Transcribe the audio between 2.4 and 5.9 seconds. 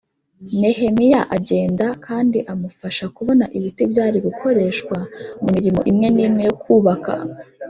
amufasha kubona ibiti byari gukoreshwa mu mirimo